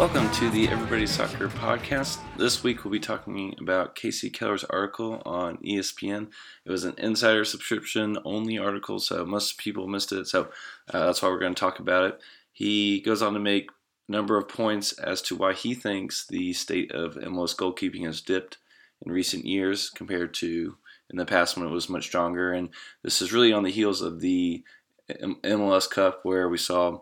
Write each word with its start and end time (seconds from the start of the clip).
Welcome 0.00 0.30
to 0.30 0.48
the 0.48 0.66
Everybody 0.66 1.06
Soccer 1.06 1.48
podcast. 1.48 2.20
This 2.38 2.64
week 2.64 2.82
we'll 2.84 2.90
be 2.90 2.98
talking 2.98 3.54
about 3.60 3.94
Kasey 3.94 4.32
Keller's 4.32 4.64
article 4.64 5.20
on 5.26 5.58
ESPN. 5.58 6.28
It 6.64 6.70
was 6.70 6.84
an 6.84 6.94
insider 6.96 7.44
subscription 7.44 8.16
only 8.24 8.56
article, 8.56 8.98
so 8.98 9.26
most 9.26 9.58
people 9.58 9.86
missed 9.86 10.10
it. 10.12 10.26
So 10.26 10.48
uh, 10.90 11.04
that's 11.04 11.20
why 11.20 11.28
we're 11.28 11.38
going 11.38 11.54
to 11.54 11.60
talk 11.60 11.80
about 11.80 12.04
it. 12.04 12.20
He 12.50 13.02
goes 13.02 13.20
on 13.20 13.34
to 13.34 13.38
make 13.38 13.68
a 14.08 14.12
number 14.12 14.38
of 14.38 14.48
points 14.48 14.92
as 14.92 15.20
to 15.20 15.36
why 15.36 15.52
he 15.52 15.74
thinks 15.74 16.26
the 16.26 16.54
state 16.54 16.90
of 16.92 17.16
MLS 17.16 17.54
goalkeeping 17.54 18.06
has 18.06 18.22
dipped 18.22 18.56
in 19.04 19.12
recent 19.12 19.44
years 19.44 19.90
compared 19.90 20.32
to 20.36 20.78
in 21.10 21.18
the 21.18 21.26
past 21.26 21.58
when 21.58 21.66
it 21.66 21.72
was 21.72 21.90
much 21.90 22.06
stronger. 22.06 22.54
And 22.54 22.70
this 23.02 23.20
is 23.20 23.34
really 23.34 23.52
on 23.52 23.64
the 23.64 23.70
heels 23.70 24.00
of 24.00 24.20
the 24.20 24.64
MLS 25.10 25.90
Cup 25.90 26.20
where 26.22 26.48
we 26.48 26.56
saw 26.56 27.00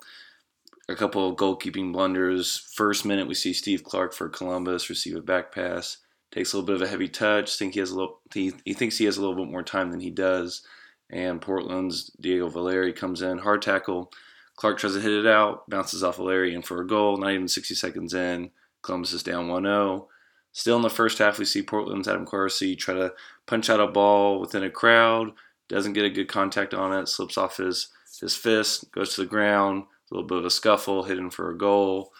a 0.88 0.96
couple 0.96 1.28
of 1.28 1.36
goalkeeping 1.36 1.92
blunders. 1.92 2.56
First 2.74 3.04
minute, 3.04 3.28
we 3.28 3.34
see 3.34 3.52
Steve 3.52 3.84
Clark 3.84 4.14
for 4.14 4.28
Columbus 4.28 4.88
receive 4.88 5.16
a 5.16 5.22
back 5.22 5.52
pass. 5.52 5.98
Takes 6.30 6.52
a 6.52 6.56
little 6.56 6.66
bit 6.66 6.76
of 6.76 6.82
a 6.82 6.90
heavy 6.90 7.08
touch. 7.08 7.56
Think 7.56 7.74
he 7.74 7.80
has 7.80 7.90
a 7.90 7.96
little. 7.96 8.20
He, 8.32 8.52
he 8.64 8.74
thinks 8.74 8.98
he 8.98 9.04
has 9.04 9.16
a 9.16 9.20
little 9.20 9.36
bit 9.36 9.50
more 9.50 9.62
time 9.62 9.90
than 9.90 10.00
he 10.00 10.10
does. 10.10 10.62
And 11.10 11.40
Portland's 11.40 12.10
Diego 12.20 12.48
Valeri 12.48 12.92
comes 12.92 13.22
in, 13.22 13.38
hard 13.38 13.62
tackle. 13.62 14.12
Clark 14.56 14.78
tries 14.78 14.94
to 14.94 15.00
hit 15.00 15.12
it 15.12 15.26
out, 15.26 15.68
bounces 15.70 16.02
off 16.02 16.16
Valeri 16.16 16.54
in 16.54 16.62
for 16.62 16.82
a 16.82 16.86
goal. 16.86 17.16
Not 17.16 17.32
even 17.32 17.48
60 17.48 17.74
seconds 17.74 18.12
in, 18.12 18.50
Columbus 18.82 19.12
is 19.12 19.22
down 19.22 19.48
1-0. 19.48 20.06
Still 20.52 20.76
in 20.76 20.82
the 20.82 20.90
first 20.90 21.18
half, 21.18 21.38
we 21.38 21.44
see 21.44 21.62
Portland's 21.62 22.08
Adam 22.08 22.26
Kwarasey 22.26 22.76
try 22.76 22.92
to 22.94 23.14
punch 23.46 23.70
out 23.70 23.80
a 23.80 23.86
ball 23.86 24.40
within 24.40 24.64
a 24.64 24.70
crowd. 24.70 25.30
Doesn't 25.68 25.92
get 25.92 26.04
a 26.04 26.10
good 26.10 26.28
contact 26.28 26.74
on 26.74 26.92
it. 26.92 27.08
Slips 27.08 27.38
off 27.38 27.58
his 27.58 27.88
his 28.20 28.34
fist, 28.34 28.90
goes 28.90 29.14
to 29.14 29.20
the 29.20 29.28
ground 29.28 29.84
a 30.10 30.14
little 30.14 30.26
bit 30.26 30.38
of 30.38 30.44
a 30.44 30.50
scuffle, 30.50 31.04
hidden 31.04 31.30
for 31.30 31.50
a 31.50 31.56
goal. 31.56 32.12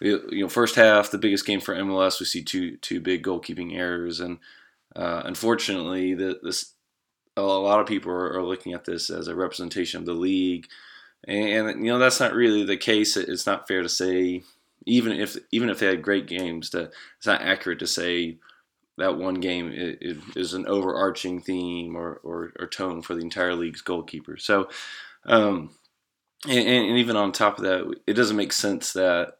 We, 0.00 0.10
you 0.10 0.42
know, 0.42 0.48
first 0.48 0.74
half, 0.74 1.10
the 1.10 1.18
biggest 1.18 1.46
game 1.46 1.60
for 1.60 1.74
MLS, 1.74 2.20
we 2.20 2.26
see 2.26 2.42
two 2.42 2.76
two 2.78 3.00
big 3.00 3.22
goalkeeping 3.22 3.76
errors, 3.76 4.20
and 4.20 4.38
uh, 4.94 5.22
unfortunately, 5.24 6.14
the, 6.14 6.38
this 6.42 6.74
a 7.36 7.42
lot 7.42 7.80
of 7.80 7.86
people 7.86 8.10
are, 8.10 8.38
are, 8.38 8.44
looking 8.44 8.72
at 8.72 8.84
this 8.84 9.10
as 9.10 9.28
a 9.28 9.34
representation 9.34 10.00
of 10.00 10.06
the 10.06 10.14
league, 10.14 10.66
and, 11.26 11.68
and 11.68 11.84
you 11.84 11.92
know 11.92 11.98
that's 11.98 12.20
not 12.20 12.34
really 12.34 12.64
the 12.64 12.76
case. 12.76 13.16
It's 13.16 13.46
not 13.46 13.68
fair 13.68 13.82
to 13.82 13.88
say, 13.88 14.42
even 14.84 15.12
if 15.12 15.36
even 15.50 15.70
if 15.70 15.78
they 15.78 15.86
had 15.86 16.02
great 16.02 16.26
games, 16.26 16.70
that 16.70 16.92
it's 17.16 17.26
not 17.26 17.42
accurate 17.42 17.78
to 17.78 17.86
say 17.86 18.38
that 18.98 19.18
one 19.18 19.34
game 19.34 19.70
is, 19.74 20.18
is 20.34 20.54
an 20.54 20.66
overarching 20.66 21.40
theme 21.40 21.94
or, 21.94 22.18
or, 22.24 22.54
or, 22.58 22.66
tone 22.66 23.02
for 23.02 23.14
the 23.14 23.20
entire 23.20 23.54
league's 23.54 23.82
goalkeeper. 23.82 24.38
So. 24.38 24.68
Um, 25.26 25.70
and, 26.44 26.68
and, 26.68 26.98
even 26.98 27.16
on 27.16 27.32
top 27.32 27.58
of 27.58 27.64
that, 27.64 27.94
it 28.06 28.14
doesn't 28.14 28.36
make 28.36 28.52
sense 28.52 28.92
that 28.92 29.38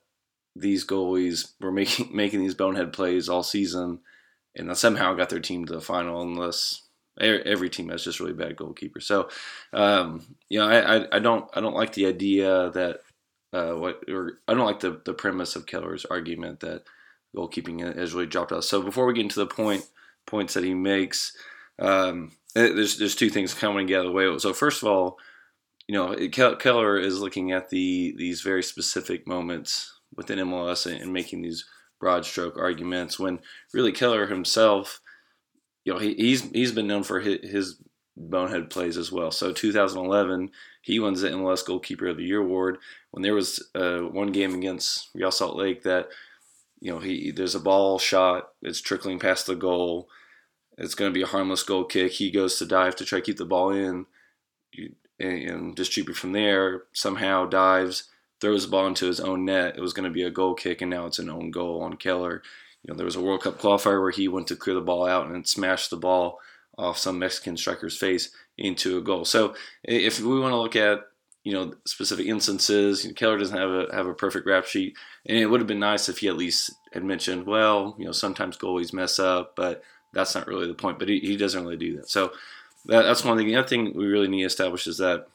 these 0.55 0.87
goalies 0.87 1.53
were 1.61 1.73
making 1.73 2.09
making 2.17 2.41
these 2.41 2.55
bonehead 2.55 2.93
plays 2.93 3.29
all 3.29 3.43
season, 3.43 4.01
and 4.55 4.77
somehow 4.77 5.15
got 5.15 5.29
their 5.29 5.41
team 5.41 5.65
to 5.67 5.75
the 5.75 5.81
final. 5.81 6.23
Unless 6.23 6.83
every 7.21 7.71
team 7.71 7.89
has 7.89 8.05
just 8.05 8.21
really 8.21 8.33
bad 8.33 8.57
goalkeepers. 8.57 9.05
So, 9.05 9.29
um, 9.73 10.37
you 10.49 10.59
know, 10.59 10.67
I, 10.67 10.97
I, 10.97 11.17
I, 11.17 11.19
don't 11.19 11.49
I 11.55 11.61
don't 11.61 11.75
like 11.75 11.95
the 11.95 12.07
idea 12.07 12.71
that 12.71 13.01
uh, 13.53 13.73
what 13.73 14.03
or 14.09 14.41
I 14.49 14.55
don't 14.55 14.67
like 14.67 14.81
the 14.81 15.01
the 15.05 15.15
premise 15.15 15.57
of 15.57 15.67
Keller's 15.67 16.05
argument 16.05 16.61
that 16.61 16.85
goalkeeping 17.35 17.97
has 17.97 18.15
really 18.15 18.27
dropped 18.27 18.53
off. 18.53 18.65
So 18.65 18.83
before 18.83 19.07
we 19.07 19.15
get 19.15 19.23
into 19.23 19.41
the 19.41 19.47
point 19.47 19.85
points 20.27 20.55
that 20.55 20.65
he 20.65 20.75
makes, 20.75 21.37
um, 21.79 22.33
there's 22.55 22.99
there's 22.99 23.15
two 23.15 23.31
things 23.31 23.55
coming 23.55 23.87
together. 23.87 24.11
Way 24.11 24.39
so 24.39 24.53
first 24.53 24.83
of 24.83 24.89
all 24.89 25.19
you 25.89 25.95
know, 25.95 26.17
Keller 26.31 26.99
is 26.99 27.21
looking 27.21 27.53
at 27.53 27.71
the 27.71 28.15
these 28.17 28.41
very 28.41 28.63
specific 28.63 29.27
moments 29.27 29.99
within 30.15 30.39
MLS 30.41 30.87
and, 30.91 31.13
making 31.13 31.43
these 31.43 31.65
broad 32.01 32.25
stroke 32.25 32.59
arguments. 32.59 33.19
When 33.19 33.39
really 33.73 33.93
Keller 33.93 34.27
himself, 34.27 35.01
you 35.85 35.93
know, 35.93 35.99
he, 35.99 36.15
he's 36.15 36.43
he's 36.51 36.73
been 36.73 36.89
known 36.89 37.05
for 37.05 37.21
his, 37.21 37.39
his 37.43 37.83
bonehead 38.17 38.71
plays 38.71 38.97
as 38.97 39.13
well. 39.13 39.31
So 39.31 39.53
2011, 39.53 40.51
he 40.83 40.99
wins 40.99 41.21
the 41.21 41.29
MLS 41.29 41.65
Goalkeeper 41.65 42.09
of 42.09 42.17
the 42.17 42.25
Year 42.25 42.41
award 42.41 42.79
when 43.13 43.23
there 43.23 43.35
was 43.35 43.63
uh, 43.75 44.01
one 44.01 44.33
game 44.33 44.55
against 44.55 45.11
Real 45.15 45.31
Salt 45.31 45.57
Lake 45.57 45.85
that 45.85 46.09
you 46.81 46.91
know 46.91 46.99
he 46.99 47.31
there's 47.31 47.55
a 47.55 47.61
ball 47.61 48.01
shot, 48.01 48.49
it's 48.61 48.81
trickling 48.81 49.21
past 49.21 49.47
the 49.47 49.55
goal. 49.55 50.09
It's 50.79 50.95
going 50.97 51.11
to 51.11 51.15
be 51.15 51.23
a 51.23 51.27
harmless 51.27 51.63
goal 51.63 51.85
kick. 51.85 52.13
He 52.13 52.31
goes 52.31 52.59
to 52.59 52.67
dive 52.67 52.97
to 52.97 53.05
try 53.05 53.21
to 53.21 53.25
keep 53.25 53.39
the 53.39 53.47
ball 53.47 53.71
in 53.71 54.05
and 55.19 55.75
distribute 55.75 56.17
from 56.17 56.33
there. 56.33 56.85
Somehow 56.93 57.47
dives, 57.47 58.05
throws 58.41 58.65
the 58.65 58.71
ball 58.71 58.87
into 58.87 59.07
his 59.07 59.21
own 59.21 59.45
net. 59.45 59.77
It 59.77 59.81
was 59.81 59.93
going 59.93 60.09
to 60.09 60.15
be 60.15 60.23
a 60.23 60.31
goal 60.31 60.55
kick, 60.55 60.81
and 60.81 60.91
now 60.91 61.07
it's 61.07 61.19
an 61.19 61.31
own 61.31 61.51
goal 61.51 61.83
on 61.83 61.97
Keller. 61.97 62.43
You 62.83 62.93
know, 62.93 62.97
there 62.97 63.07
was 63.07 63.17
a 63.17 63.23
World 63.23 63.43
Cup 63.43 63.59
qualifier 63.59 64.01
where 64.01 64.11
he 64.11 64.29
went 64.29 64.47
to 64.49 64.57
clear 64.57 64.75
the 64.75 64.81
ball 64.81 65.07
out 65.07 65.27
and 65.27 65.47
smashed 65.47 65.91
the 65.91 65.97
ball 65.97 66.39
off 66.79 66.99
some 66.99 67.19
Mexican 67.19 67.57
striker's 67.57 67.97
face 67.97 68.31
into 68.59 68.99
a 68.99 69.03
goal. 69.03 69.25
So 69.25 69.55
if 69.83 70.21
we 70.21 70.41
want 70.41 70.53
to 70.53 70.59
look 70.59 70.77
at 70.77 71.01
you 71.43 71.53
know 71.53 71.75
specific 71.85 72.27
instances, 72.27 73.05
you 73.05 73.11
know, 73.11 73.15
Keller 73.15 73.39
doesn't 73.39 73.57
have 73.57 73.71
a 73.71 73.87
have 73.93 74.07
a 74.07 74.15
perfect 74.15 74.47
rap 74.47 74.67
sheet, 74.67 74.97
and 75.25 75.39
it 75.39 75.47
would 75.47 75.61
have 75.61 75.69
been 75.69 75.79
nice 75.79 76.09
if 76.09 76.19
he 76.19 76.29
at 76.29 76.37
least 76.37 76.73
had 76.93 77.05
mentioned, 77.05 77.47
well, 77.47 77.95
you 77.99 78.05
know, 78.05 78.13
sometimes 78.13 78.57
goalies 78.57 78.93
mess 78.93 79.19
up, 79.19 79.55
but 79.57 79.83
that's 80.13 80.35
not 80.35 80.47
really 80.47 80.67
the 80.67 80.75
point. 80.75 80.99
But 80.99 81.09
he, 81.09 81.21
he 81.21 81.37
doesn't 81.37 81.63
really 81.63 81.77
do 81.77 81.97
that. 81.97 82.11
So 82.11 82.33
that, 82.87 83.03
that's 83.03 83.25
one 83.25 83.37
thing. 83.37 83.47
The 83.47 83.57
other 83.57 83.69
thing 83.69 83.93
we 83.95 84.07
really 84.07 84.29
need 84.29 84.41
to 84.41 84.47
establish 84.47 84.87
is 84.87 84.99
that 84.99 85.29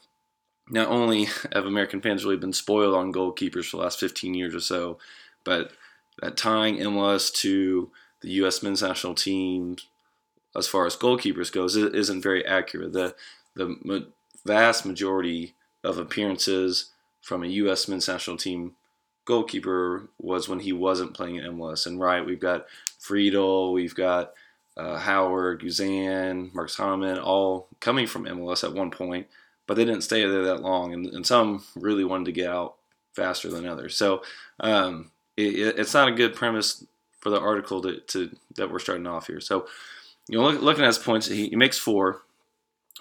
not 0.70 0.88
only 0.88 1.26
have 1.54 1.66
American 1.66 2.02
fans 2.02 2.24
really 2.24 2.38
been 2.38 2.54
spoiled 2.54 2.96
on 2.96 3.14
goalkeepers 3.14 3.66
for 3.66 3.78
the 3.78 3.84
last 3.84 4.00
15 4.00 4.34
years 4.34 4.56
or 4.56 4.60
so, 4.60 4.98
but 5.44 5.72
that 6.22 6.38
tying 6.38 6.78
MLS 6.78 7.34
to 7.36 7.92
the 8.22 8.30
U.S. 8.32 8.62
men's 8.62 8.82
national 8.82 9.16
team 9.16 9.78
as 10.56 10.68
far 10.68 10.86
as 10.86 10.96
goalkeepers 10.96 11.52
goes 11.52 11.76
isn't 11.76 12.22
very 12.22 12.46
accurate. 12.46 12.94
The 12.94 13.16
the 13.56 14.08
vast 14.46 14.86
majority 14.86 15.56
of 15.84 15.98
appearances 15.98 16.92
from 17.22 17.44
a 17.44 17.48
U.S. 17.48 17.88
men's 17.88 18.08
national 18.08 18.38
team 18.38 18.76
goalkeeper 19.26 20.10
was 20.20 20.48
when 20.48 20.62
he 20.62 20.74
wasn't 20.74 21.14
playing 21.14 21.36
in 21.36 21.46
MLS. 21.54 21.86
And 21.86 22.00
right, 22.00 22.26
we've 22.26 22.40
got 22.40 22.66
Friedel, 23.00 23.74
we've 23.74 23.96
got 23.96 24.34
uh, 24.78 24.98
Howard, 24.98 25.62
Guzan, 25.62 26.54
Marcus 26.54 26.76
Hahnemann, 26.76 27.20
all 27.20 27.68
coming 27.80 28.08
from 28.08 28.26
MLS 28.26 28.64
at 28.64 28.74
one 28.74 28.92
point, 28.92 29.28
but 29.68 29.76
they 29.76 29.86
didn't 29.86 30.04
stay 30.04 30.26
there 30.26 30.44
that 30.44 30.62
long, 30.62 30.94
and, 30.94 31.08
and 31.08 31.26
some 31.26 31.64
really 31.76 32.04
wanted 32.04 32.26
to 32.26 32.32
get 32.32 32.50
out 32.50 32.76
faster 33.14 33.50
than 33.50 33.68
others. 33.68 33.96
So 33.96 34.24
um, 34.60 35.12
it, 35.38 35.78
it's 35.78 35.94
not 35.94 36.08
a 36.08 36.14
good 36.14 36.36
premise 36.36 36.86
for 37.20 37.30
the 37.30 37.40
article 37.40 37.82
to, 37.82 38.00
to, 38.00 38.36
that 38.56 38.72
we're 38.72 38.80
starting 38.80 39.08
off 39.08 39.28
here. 39.28 39.42
So 39.42 39.68
you 40.28 40.38
know, 40.38 40.46
look, 40.46 40.62
looking 40.62 40.84
at 40.84 40.88
his 40.88 40.98
points, 40.98 41.28
he, 41.28 41.50
he, 41.50 41.56
makes 41.56 41.78
four, 41.78 42.22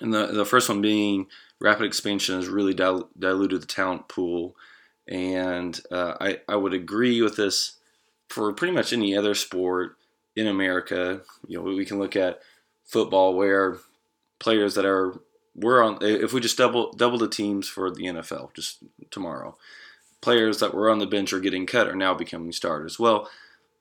and 0.00 0.12
the 0.12 0.26
the 0.26 0.46
first 0.46 0.68
one 0.68 0.80
being 0.80 1.26
rapid 1.60 1.84
expansion 1.84 2.36
has 2.36 2.48
really 2.48 2.74
dil- 2.74 3.08
diluted 3.18 3.62
the 3.62 3.66
talent 3.66 4.08
pool, 4.08 4.56
and 5.06 5.78
uh, 5.90 6.14
I 6.20 6.40
I 6.48 6.56
would 6.56 6.74
agree 6.74 7.20
with 7.22 7.36
this 7.36 7.76
for 8.28 8.52
pretty 8.52 8.72
much 8.72 8.92
any 8.92 9.16
other 9.16 9.34
sport 9.34 9.96
in 10.36 10.46
America. 10.46 11.22
You 11.46 11.58
know, 11.58 11.64
we 11.64 11.84
can 11.84 11.98
look 11.98 12.16
at 12.16 12.40
football 12.84 13.34
where 13.34 13.78
players 14.38 14.74
that 14.74 14.84
are 14.84 15.20
we're 15.54 15.82
on 15.82 15.98
if 16.00 16.32
we 16.32 16.40
just 16.40 16.58
double 16.58 16.92
double 16.92 17.18
the 17.18 17.28
teams 17.28 17.68
for 17.68 17.90
the 17.90 18.04
NFL 18.04 18.54
just 18.54 18.78
tomorrow, 19.10 19.56
players 20.20 20.60
that 20.60 20.74
were 20.74 20.90
on 20.90 20.98
the 20.98 21.06
bench 21.06 21.32
or 21.32 21.40
getting 21.40 21.66
cut 21.66 21.88
are 21.88 21.96
now 21.96 22.14
becoming 22.14 22.52
starters. 22.52 22.98
Well, 22.98 23.28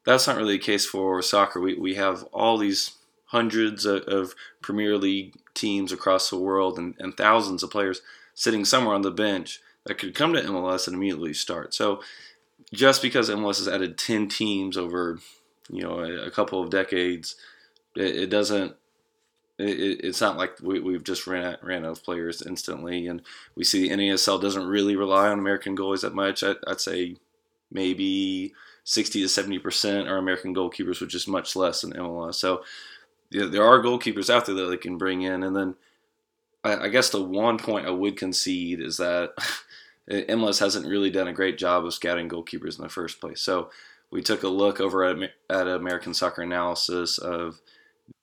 that's 0.05 0.27
not 0.27 0.37
really 0.37 0.57
the 0.57 0.63
case 0.63 0.85
for 0.85 1.21
soccer. 1.21 1.59
We 1.59 1.75
we 1.75 1.95
have 1.95 2.23
all 2.33 2.57
these 2.57 2.95
hundreds 3.25 3.85
of, 3.85 4.01
of 4.03 4.34
Premier 4.61 4.97
League 4.97 5.35
teams 5.53 5.91
across 5.91 6.29
the 6.29 6.37
world 6.37 6.79
and, 6.79 6.95
and 6.97 7.16
thousands 7.16 7.61
of 7.61 7.69
players 7.69 8.02
sitting 8.34 8.66
somewhere 8.66 8.95
on 8.95 9.03
the 9.03 9.11
bench 9.11 9.61
that 9.85 9.99
could 9.99 10.16
come 10.16 10.34
to 10.34 10.41
MLS 10.41 10.87
and 10.87 10.95
immediately 10.95 11.34
start. 11.34 11.73
So 11.73 12.02
just 12.73 13.02
because 13.02 13.29
MLS 13.29 13.57
has 13.57 13.67
added 13.67 13.97
10 13.97 14.29
teams 14.29 14.78
over 14.78 15.19
you 15.69 15.83
know 15.83 15.99
a, 15.99 16.27
a 16.27 16.31
couple 16.31 16.61
of 16.61 16.69
decades, 16.69 17.35
it, 17.95 18.16
it 18.16 18.29
doesn't. 18.29 18.75
It, 19.57 20.01
it's 20.03 20.21
not 20.21 20.37
like 20.37 20.59
we, 20.61 20.93
have 20.93 21.03
just 21.03 21.27
ran 21.27 21.45
out, 21.45 21.63
ran 21.63 21.85
out 21.85 21.91
of 21.91 22.03
players 22.03 22.41
instantly, 22.41 23.07
and 23.07 23.21
we 23.55 23.63
see 23.63 23.87
the 23.87 23.95
NASL 23.95 24.41
doesn't 24.41 24.67
really 24.67 24.95
rely 24.95 25.27
on 25.27 25.39
American 25.39 25.75
goalies 25.75 26.01
that 26.01 26.16
much. 26.16 26.43
I, 26.43 26.55
I'd 26.67 26.79
say 26.79 27.17
maybe 27.71 28.53
60 28.85 29.21
to 29.21 29.29
70 29.29 29.59
percent 29.59 30.07
are 30.07 30.17
American 30.17 30.55
goalkeepers, 30.55 31.01
which 31.01 31.13
is 31.13 31.27
much 31.27 31.55
less 31.55 31.81
than 31.81 31.93
MLS. 31.93 32.35
So 32.35 32.63
yeah, 33.29 33.45
there 33.45 33.63
are 33.63 33.83
goalkeepers 33.83 34.29
out 34.29 34.45
there 34.45 34.55
that 34.55 34.69
they 34.69 34.77
can 34.77 34.97
bring 34.97 35.21
in, 35.21 35.43
and 35.43 35.55
then 35.55 35.75
I, 36.63 36.85
I 36.85 36.87
guess 36.87 37.09
the 37.09 37.21
one 37.21 37.57
point 37.57 37.85
I 37.85 37.91
would 37.91 38.17
concede 38.17 38.79
is 38.79 38.97
that 38.97 39.33
MLS 40.09 40.59
hasn't 40.59 40.87
really 40.87 41.09
done 41.09 41.27
a 41.27 41.33
great 41.33 41.57
job 41.57 41.85
of 41.85 41.93
scouting 41.93 42.29
goalkeepers 42.29 42.77
in 42.77 42.83
the 42.83 42.89
first 42.89 43.19
place. 43.19 43.41
So 43.41 43.69
we 44.11 44.22
took 44.22 44.44
a 44.44 44.47
look 44.47 44.79
over 44.79 45.03
at, 45.03 45.17
at 45.50 45.67
American 45.67 46.14
Soccer 46.14 46.41
Analysis 46.41 47.17
of 47.17 47.59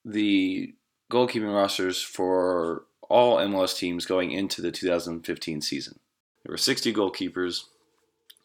the 0.03 0.73
goalkeeping 1.11 1.53
rosters 1.53 2.01
for 2.01 2.83
all 3.09 3.37
MLS 3.37 3.77
teams 3.77 4.05
going 4.05 4.31
into 4.31 4.61
the 4.61 4.71
2015 4.71 5.61
season. 5.61 5.99
There 6.43 6.53
were 6.53 6.57
60 6.57 6.93
goalkeepers. 6.93 7.63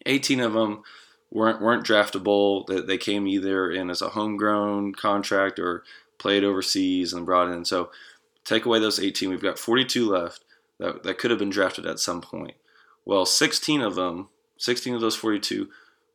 18 0.06 0.40
of 0.40 0.52
them 0.52 0.82
weren't 1.30 1.60
weren't 1.60 1.86
draftable. 1.86 2.66
That 2.66 2.86
they 2.86 2.98
came 2.98 3.26
either 3.26 3.70
in 3.70 3.90
as 3.90 4.02
a 4.02 4.10
homegrown 4.10 4.94
contract 4.94 5.58
or 5.58 5.82
played 6.18 6.44
overseas 6.44 7.12
and 7.12 7.26
brought 7.26 7.50
in. 7.50 7.64
So 7.64 7.90
take 8.44 8.64
away 8.64 8.78
those 8.78 9.00
18, 9.00 9.30
we've 9.30 9.42
got 9.42 9.58
42 9.58 10.08
left 10.08 10.44
that, 10.78 11.02
that 11.02 11.18
could 11.18 11.30
have 11.30 11.38
been 11.38 11.50
drafted 11.50 11.86
at 11.86 11.98
some 11.98 12.20
point. 12.20 12.54
Well, 13.04 13.26
16 13.26 13.80
of 13.80 13.94
them, 13.94 14.28
16 14.58 14.94
of 14.94 15.00
those 15.00 15.16
42 15.16 15.68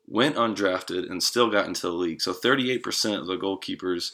went 0.08 0.36
undrafted 0.36 1.10
and 1.10 1.22
still 1.22 1.50
got 1.50 1.68
into 1.68 1.82
the 1.82 1.92
league. 1.92 2.22
So 2.22 2.34
38% 2.34 3.20
of 3.20 3.28
the 3.28 3.38
goalkeepers 3.38 4.14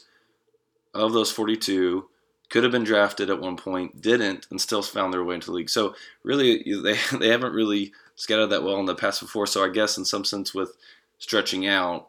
of 0.92 1.12
those 1.12 1.30
42 1.30 2.08
could 2.50 2.62
have 2.62 2.72
been 2.72 2.84
drafted 2.84 3.30
at 3.30 3.40
one 3.40 3.56
point, 3.56 4.00
didn't, 4.00 4.46
and 4.50 4.60
still 4.60 4.82
found 4.82 5.12
their 5.12 5.24
way 5.24 5.36
into 5.36 5.46
the 5.46 5.52
league. 5.52 5.70
So 5.70 5.94
really, 6.22 6.62
they 6.62 6.96
they 7.18 7.28
haven't 7.28 7.52
really 7.52 7.92
scattered 8.16 8.48
that 8.48 8.62
well 8.62 8.78
in 8.78 8.86
the 8.86 8.94
past 8.94 9.20
before. 9.20 9.46
So 9.46 9.64
I 9.64 9.68
guess 9.68 9.96
in 9.96 10.04
some 10.04 10.24
sense, 10.24 10.54
with 10.54 10.76
stretching 11.18 11.66
out 11.66 12.08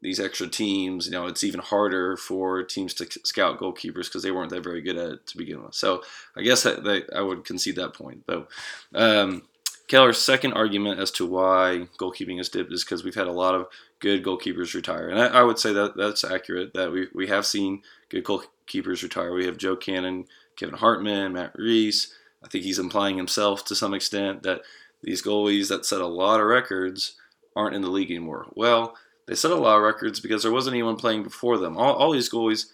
these 0.00 0.20
extra 0.20 0.46
teams, 0.46 1.06
you 1.06 1.12
know, 1.12 1.26
it's 1.26 1.42
even 1.42 1.60
harder 1.60 2.16
for 2.16 2.62
teams 2.62 2.94
to 2.94 3.06
scout 3.24 3.58
goalkeepers 3.58 4.04
because 4.04 4.22
they 4.22 4.30
weren't 4.30 4.50
that 4.50 4.62
very 4.62 4.80
good 4.80 4.96
at 4.96 5.10
it 5.10 5.26
to 5.26 5.36
begin 5.36 5.62
with. 5.62 5.74
So 5.74 6.02
I 6.36 6.42
guess 6.42 6.62
that 6.62 7.08
I 7.14 7.20
would 7.20 7.44
concede 7.44 7.76
that 7.76 7.94
point, 7.94 8.24
though. 8.26 8.46
Um, 8.94 9.42
Keller's 9.88 10.18
second 10.18 10.52
argument 10.52 11.00
as 11.00 11.10
to 11.12 11.26
why 11.26 11.88
goalkeeping 11.98 12.38
is 12.38 12.50
dipped 12.50 12.72
is 12.72 12.84
because 12.84 13.02
we've 13.02 13.14
had 13.14 13.26
a 13.26 13.32
lot 13.32 13.54
of 13.54 13.66
good 14.00 14.22
goalkeepers 14.22 14.74
retire, 14.74 15.08
and 15.08 15.18
I, 15.18 15.26
I, 15.26 15.42
would 15.42 15.58
say 15.58 15.72
that 15.72 15.96
that's 15.96 16.24
accurate. 16.24 16.74
That 16.74 16.92
we 16.92 17.08
we 17.14 17.26
have 17.28 17.46
seen 17.46 17.82
good 18.10 18.24
goalkeepers 18.24 19.02
retire. 19.02 19.32
We 19.32 19.46
have 19.46 19.56
Joe 19.56 19.76
Cannon, 19.76 20.26
Kevin 20.56 20.76
Hartman, 20.76 21.32
Matt 21.32 21.52
Reis. 21.56 22.14
I 22.44 22.48
think 22.48 22.64
he's 22.64 22.78
implying 22.78 23.16
himself 23.16 23.64
to 23.64 23.74
some 23.74 23.94
extent 23.94 24.42
that 24.44 24.60
these 25.02 25.22
goalies 25.22 25.68
that 25.68 25.86
set 25.86 26.00
a 26.00 26.06
lot 26.06 26.40
of 26.40 26.46
records 26.46 27.14
aren't 27.56 27.74
in 27.74 27.82
the 27.82 27.90
league 27.90 28.10
anymore. 28.10 28.46
Well, 28.54 28.94
they 29.26 29.34
set 29.34 29.50
a 29.50 29.56
lot 29.56 29.76
of 29.76 29.82
records 29.82 30.20
because 30.20 30.42
there 30.42 30.52
wasn't 30.52 30.74
anyone 30.74 30.96
playing 30.96 31.22
before 31.22 31.58
them. 31.58 31.76
All, 31.76 31.94
all 31.94 32.12
these 32.12 32.30
goalies 32.30 32.66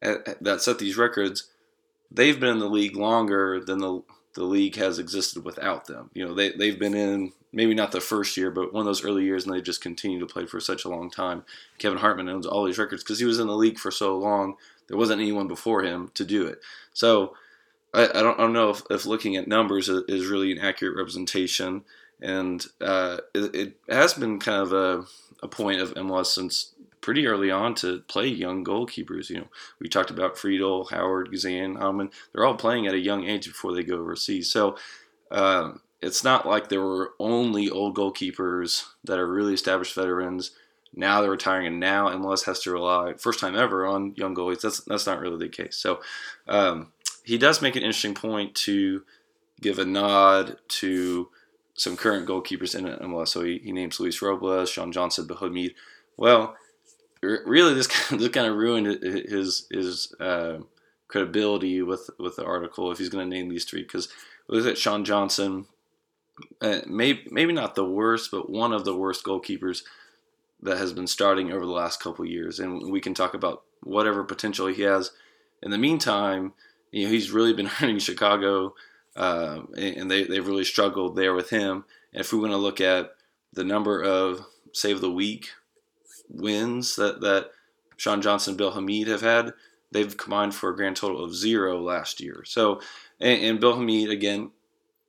eh, 0.00 0.16
that 0.40 0.62
set 0.62 0.78
these 0.78 0.96
records, 0.96 1.48
they've 2.10 2.38
been 2.38 2.50
in 2.50 2.58
the 2.58 2.68
league 2.68 2.96
longer 2.96 3.60
than 3.60 3.78
the 3.78 4.02
the 4.34 4.44
league 4.44 4.76
has 4.76 4.98
existed 4.98 5.44
without 5.44 5.86
them. 5.86 6.10
You 6.14 6.26
know, 6.26 6.34
they 6.34 6.52
they've 6.52 6.78
been 6.78 6.94
in 6.94 7.32
maybe 7.52 7.74
not 7.74 7.92
the 7.92 8.00
first 8.00 8.36
year, 8.36 8.50
but 8.50 8.72
one 8.72 8.80
of 8.80 8.86
those 8.86 9.04
early 9.04 9.24
years, 9.24 9.44
and 9.44 9.54
they 9.54 9.60
just 9.60 9.82
continue 9.82 10.18
to 10.18 10.26
play 10.26 10.46
for 10.46 10.60
such 10.60 10.84
a 10.84 10.88
long 10.88 11.10
time. 11.10 11.44
Kevin 11.78 11.98
Hartman 11.98 12.28
owns 12.28 12.46
all 12.46 12.64
these 12.64 12.78
records 12.78 13.02
because 13.02 13.18
he 13.18 13.26
was 13.26 13.38
in 13.38 13.46
the 13.46 13.56
league 13.56 13.78
for 13.78 13.90
so 13.90 14.16
long. 14.16 14.56
There 14.88 14.96
wasn't 14.96 15.20
anyone 15.20 15.48
before 15.48 15.82
him 15.82 16.10
to 16.14 16.24
do 16.24 16.46
it. 16.46 16.60
So 16.92 17.34
I, 17.92 18.04
I 18.04 18.22
don't 18.22 18.38
I 18.38 18.42
don't 18.42 18.52
know 18.52 18.70
if, 18.70 18.82
if 18.90 19.06
looking 19.06 19.36
at 19.36 19.48
numbers 19.48 19.88
is 19.88 20.26
really 20.26 20.52
an 20.52 20.58
accurate 20.58 20.96
representation 20.96 21.84
and 22.22 22.64
uh, 22.80 23.18
it, 23.34 23.54
it, 23.54 23.76
has 23.88 24.14
been 24.14 24.38
kind 24.38 24.62
of 24.62 24.72
a, 24.72 25.04
a 25.42 25.48
point 25.48 25.80
of 25.80 25.92
MLS 25.94 26.26
since 26.26 26.71
pretty 27.02 27.26
early 27.26 27.50
on 27.50 27.74
to 27.74 28.00
play 28.08 28.26
young 28.26 28.64
goalkeepers. 28.64 29.28
You 29.28 29.38
know, 29.38 29.48
we 29.78 29.88
talked 29.88 30.10
about 30.10 30.38
Friedel, 30.38 30.84
Howard, 30.84 31.30
Guzan, 31.30 31.78
Hamann. 31.78 32.10
They're 32.32 32.46
all 32.46 32.54
playing 32.54 32.86
at 32.86 32.94
a 32.94 32.98
young 32.98 33.24
age 33.24 33.46
before 33.46 33.74
they 33.74 33.82
go 33.82 33.98
overseas. 33.98 34.50
So 34.50 34.76
uh, 35.30 35.72
it's 36.00 36.24
not 36.24 36.46
like 36.46 36.68
there 36.68 36.80
were 36.80 37.12
only 37.18 37.68
old 37.68 37.96
goalkeepers 37.96 38.86
that 39.04 39.18
are 39.18 39.30
really 39.30 39.52
established 39.52 39.94
veterans. 39.94 40.52
Now 40.94 41.20
they're 41.20 41.30
retiring, 41.30 41.66
and 41.66 41.80
now 41.80 42.08
MLS 42.08 42.44
has 42.44 42.60
to 42.60 42.72
rely, 42.72 43.14
first 43.14 43.40
time 43.40 43.56
ever, 43.56 43.86
on 43.86 44.14
young 44.16 44.34
goalies. 44.34 44.60
That's 44.60 44.80
that's 44.80 45.06
not 45.06 45.20
really 45.20 45.38
the 45.38 45.48
case. 45.48 45.76
So 45.76 46.00
um, 46.46 46.92
he 47.24 47.38
does 47.38 47.62
make 47.62 47.76
an 47.76 47.82
interesting 47.82 48.14
point 48.14 48.54
to 48.56 49.02
give 49.60 49.78
a 49.78 49.86
nod 49.86 50.58
to 50.68 51.30
some 51.74 51.96
current 51.96 52.28
goalkeepers 52.28 52.78
in 52.78 52.84
MLS. 52.84 53.28
So 53.28 53.42
he, 53.42 53.58
he 53.58 53.72
names 53.72 53.98
Luis 53.98 54.20
Robles, 54.20 54.68
Sean 54.68 54.92
Johnson, 54.92 55.26
Hamid. 55.28 55.74
Well, 56.18 56.56
really, 57.22 57.74
this 57.74 57.86
kind 57.88 58.14
of, 58.14 58.18
this 58.20 58.28
kind 58.30 58.46
of 58.46 58.56
ruined 58.56 59.02
his 59.02 59.66
his 59.70 60.14
uh, 60.20 60.58
credibility 61.08 61.82
with 61.82 62.10
with 62.18 62.36
the 62.36 62.44
article 62.44 62.90
if 62.90 62.98
he's 62.98 63.08
going 63.08 63.28
to 63.28 63.36
name 63.36 63.48
these 63.48 63.64
three 63.64 63.82
because 63.82 64.08
look 64.48 64.66
at 64.66 64.78
Sean 64.78 65.04
Johnson, 65.04 65.66
uh, 66.60 66.80
maybe 66.86 67.26
maybe 67.30 67.52
not 67.52 67.74
the 67.74 67.84
worst, 67.84 68.30
but 68.30 68.50
one 68.50 68.72
of 68.72 68.84
the 68.84 68.96
worst 68.96 69.24
goalkeepers 69.24 69.82
that 70.60 70.78
has 70.78 70.92
been 70.92 71.08
starting 71.08 71.50
over 71.50 71.66
the 71.66 71.72
last 71.72 72.00
couple 72.00 72.24
years, 72.24 72.60
and 72.60 72.90
we 72.90 73.00
can 73.00 73.14
talk 73.14 73.34
about 73.34 73.62
whatever 73.82 74.22
potential 74.22 74.68
he 74.68 74.82
has. 74.82 75.10
In 75.62 75.70
the 75.70 75.78
meantime, 75.78 76.52
you 76.90 77.04
know 77.04 77.10
he's 77.10 77.30
really 77.30 77.52
been 77.52 77.66
hurting 77.78 77.98
Chicago 77.98 78.74
uh, 79.16 79.60
and 79.76 80.10
they, 80.10 80.24
they've 80.24 80.46
really 80.46 80.64
struggled 80.64 81.16
there 81.16 81.34
with 81.34 81.50
him. 81.50 81.84
And 82.12 82.20
if 82.20 82.32
we 82.32 82.38
want 82.38 82.52
to 82.52 82.58
look 82.58 82.80
at 82.80 83.14
the 83.52 83.64
number 83.64 84.02
of 84.02 84.46
save 84.72 85.00
the 85.00 85.10
week 85.10 85.50
wins 86.32 86.96
that, 86.96 87.20
that 87.20 87.50
Sean 87.96 88.22
Johnson 88.22 88.56
Bill 88.56 88.72
Hamid 88.72 89.08
have 89.08 89.20
had, 89.20 89.52
they've 89.92 90.16
combined 90.16 90.54
for 90.54 90.70
a 90.70 90.76
grand 90.76 90.96
total 90.96 91.22
of 91.22 91.34
zero 91.34 91.80
last 91.80 92.20
year. 92.20 92.42
So, 92.46 92.80
and, 93.20 93.42
and 93.42 93.60
Bill 93.60 93.76
Hamid, 93.76 94.10
again, 94.10 94.50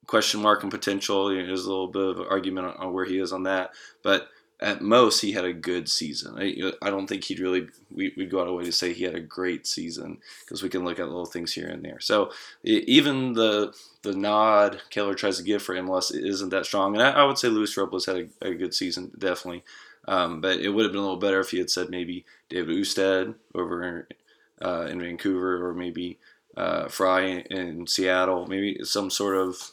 question 0.08 0.42
mark 0.42 0.64
and 0.64 0.72
potential. 0.72 1.34
You 1.34 1.42
know, 1.42 1.48
there's 1.48 1.66
a 1.66 1.70
little 1.70 1.88
bit 1.88 2.04
of 2.04 2.20
argument 2.20 2.68
on, 2.68 2.76
on, 2.76 2.94
where 2.94 3.06
he 3.06 3.20
is 3.20 3.34
on 3.34 3.44
that. 3.44 3.72
But 4.04 4.28
at 4.60 4.82
most 4.82 5.20
he 5.20 5.34
had 5.34 5.46
a 5.46 5.54
good 5.54 5.90
season. 5.90 6.36
I, 6.38 6.72
I 6.82 6.90
don't 6.90 7.08
think 7.08 7.26
he'd 7.26 7.40
really 7.40 7.68
we, 7.92 8.14
would 8.16 8.32
go 8.32 8.42
out 8.42 8.48
of 8.48 8.56
way 8.56 8.64
to 8.64 8.72
say 8.72 8.94
he 8.94 9.04
had 9.04 9.16
a 9.16 9.20
great 9.20 9.68
season 9.68 10.20
because 10.42 10.64
we 10.64 10.70
can 10.70 10.86
look 10.86 11.00
at 11.00 11.08
little 11.08 11.26
things 11.26 11.54
here 11.54 11.68
and 11.68 11.84
there. 11.84 12.00
So 12.00 12.32
even 12.64 13.34
the 13.34 13.74
the 14.04 14.16
nod 14.16 14.82
Keller 14.90 15.16
tries 15.16 15.38
to 15.38 15.44
give 15.44 15.62
for 15.62 15.76
MLS 15.76 16.16
isn't 16.16 16.50
that 16.50 16.66
strong, 16.66 16.96
and 16.96 17.04
I, 17.04 17.12
I 17.12 17.24
would 17.26 17.38
say 17.38 17.50
Luis 17.50 17.76
Robles 17.76 18.06
had 18.06 18.30
a, 18.42 18.48
a 18.48 18.56
good 18.56 18.74
season 18.74 19.12
definitely. 19.18 19.64
Um, 20.08 20.42
but 20.42 20.60
it 20.60 20.70
would 20.70 20.84
have 20.84 20.92
been 20.92 21.00
a 21.00 21.04
little 21.04 21.18
better 21.18 21.40
if 21.40 21.52
he 21.52 21.58
had 21.58 21.70
said 21.70 21.90
maybe 21.90 22.26
David 22.50 22.78
Ousted 22.78 23.36
over 23.56 24.08
uh, 24.62 24.88
in 24.90 25.00
Vancouver 25.00 25.66
or 25.66 25.74
maybe 25.74 26.20
uh, 26.58 26.88
Frei 26.88 27.46
in, 27.50 27.88
Seattle, 27.88 28.48
maybe 28.48 28.80
some 28.84 29.10
sort 29.10 29.38
of 29.38 29.72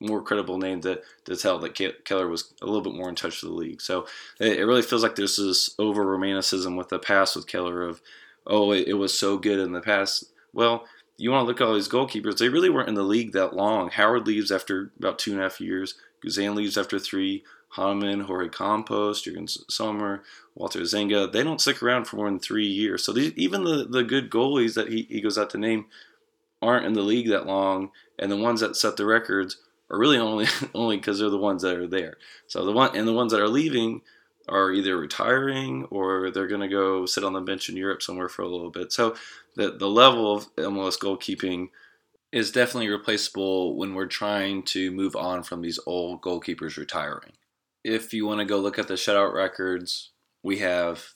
more 0.00 0.22
credible 0.22 0.58
name 0.58 0.80
to, 0.80 1.00
to 1.24 1.36
tell 1.36 1.58
that 1.58 2.04
Keller 2.04 2.28
was 2.28 2.54
a 2.62 2.66
little 2.66 2.82
bit 2.82 2.94
more 2.94 3.08
in 3.08 3.14
touch 3.14 3.42
with 3.42 3.50
the 3.50 3.56
league. 3.56 3.80
So 3.80 4.06
it, 4.40 4.58
it 4.58 4.64
really 4.64 4.82
feels 4.82 5.02
like 5.02 5.16
there's 5.16 5.36
this 5.36 5.74
over 5.78 6.04
romanticism 6.04 6.76
with 6.76 6.88
the 6.88 6.98
past 6.98 7.36
with 7.36 7.46
Keller 7.46 7.82
of, 7.82 8.00
oh, 8.46 8.72
it, 8.72 8.88
it, 8.88 8.94
was 8.94 9.18
so 9.18 9.38
good 9.38 9.58
in 9.58 9.72
the 9.72 9.80
past. 9.80 10.24
Well, 10.52 10.86
you 11.16 11.30
want 11.30 11.42
to 11.42 11.46
look 11.46 11.60
at 11.60 11.66
all 11.66 11.74
these 11.74 11.88
goalkeepers, 11.88 12.38
they 12.38 12.48
really 12.48 12.70
weren't 12.70 12.88
in 12.88 12.94
the 12.94 13.02
league 13.02 13.32
that 13.32 13.54
long. 13.54 13.90
Howard 13.90 14.26
leaves 14.26 14.52
after 14.52 14.92
about 14.98 15.18
two 15.18 15.32
and 15.32 15.40
a 15.40 15.44
half 15.44 15.60
years, 15.60 15.94
Guzan 16.24 16.54
leaves 16.54 16.78
after 16.78 16.98
three, 16.98 17.44
Hamann, 17.76 18.20
Jorge 18.20 18.48
Campos, 18.48 19.22
Jurgen 19.22 19.46
Sommer, 19.46 20.22
Walter 20.54 20.80
Zenga, 20.80 21.30
they 21.30 21.44
don't 21.44 21.60
stick 21.60 21.82
around 21.82 22.06
for 22.06 22.16
more 22.16 22.30
than 22.30 22.38
three 22.38 22.66
years. 22.66 23.04
So 23.04 23.12
these, 23.12 23.32
even 23.36 23.64
the, 23.64 23.84
the 23.84 24.02
good 24.02 24.30
goalies 24.30 24.74
that 24.74 24.88
he, 24.88 25.06
he 25.08 25.20
goes 25.20 25.38
out 25.38 25.50
to 25.50 25.58
name 25.58 25.86
aren't 26.60 26.86
in 26.86 26.94
the 26.94 27.02
league 27.02 27.28
that 27.28 27.46
long, 27.46 27.90
and 28.18 28.30
the 28.30 28.36
ones 28.36 28.60
that 28.60 28.76
set 28.76 28.96
the 28.96 29.06
records 29.06 29.58
are 29.90 29.98
really 29.98 30.18
only 30.18 30.46
only 30.74 30.96
because 30.96 31.18
they're 31.18 31.30
the 31.30 31.38
ones 31.38 31.62
that 31.62 31.76
are 31.76 31.86
there. 31.86 32.16
So 32.46 32.64
the 32.64 32.72
one 32.72 32.96
and 32.96 33.06
the 33.06 33.12
ones 33.12 33.32
that 33.32 33.40
are 33.40 33.48
leaving 33.48 34.02
are 34.48 34.72
either 34.72 34.96
retiring 34.96 35.84
or 35.90 36.30
they're 36.30 36.46
going 36.46 36.62
to 36.62 36.68
go 36.68 37.04
sit 37.04 37.22
on 37.22 37.34
the 37.34 37.40
bench 37.40 37.68
in 37.68 37.76
Europe 37.76 38.02
somewhere 38.02 38.30
for 38.30 38.42
a 38.42 38.48
little 38.48 38.70
bit. 38.70 38.92
So 38.92 39.14
the 39.56 39.72
the 39.72 39.88
level 39.88 40.34
of 40.34 40.54
MLS 40.56 40.98
goalkeeping 40.98 41.68
is 42.30 42.50
definitely 42.50 42.88
replaceable 42.88 43.76
when 43.76 43.94
we're 43.94 44.06
trying 44.06 44.62
to 44.62 44.90
move 44.90 45.16
on 45.16 45.42
from 45.42 45.62
these 45.62 45.78
old 45.86 46.20
goalkeepers 46.20 46.76
retiring. 46.76 47.32
If 47.84 48.12
you 48.12 48.26
want 48.26 48.40
to 48.40 48.44
go 48.44 48.58
look 48.58 48.78
at 48.78 48.88
the 48.88 48.94
shutout 48.94 49.34
records, 49.34 50.10
we 50.42 50.58
have 50.58 51.12